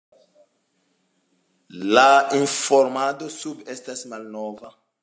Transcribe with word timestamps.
La 1.99 2.07
informado 2.43 3.29
sube 3.39 3.71
estas 3.77 4.07
malnova. 4.15 4.79